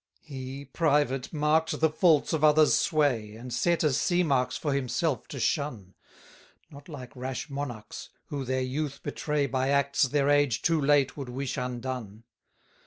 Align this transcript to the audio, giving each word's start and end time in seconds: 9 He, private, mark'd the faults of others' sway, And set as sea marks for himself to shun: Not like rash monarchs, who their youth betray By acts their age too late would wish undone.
9 0.23 0.29
He, 0.35 0.65
private, 0.65 1.31
mark'd 1.31 1.79
the 1.79 1.91
faults 1.91 2.33
of 2.33 2.43
others' 2.43 2.73
sway, 2.73 3.35
And 3.35 3.53
set 3.53 3.83
as 3.83 3.97
sea 4.01 4.23
marks 4.23 4.57
for 4.57 4.73
himself 4.73 5.27
to 5.27 5.39
shun: 5.39 5.93
Not 6.71 6.89
like 6.89 7.15
rash 7.15 7.51
monarchs, 7.51 8.09
who 8.29 8.43
their 8.43 8.63
youth 8.63 9.03
betray 9.03 9.45
By 9.45 9.69
acts 9.69 10.01
their 10.07 10.27
age 10.27 10.63
too 10.63 10.81
late 10.81 11.15
would 11.15 11.29
wish 11.29 11.55
undone. 11.55 12.23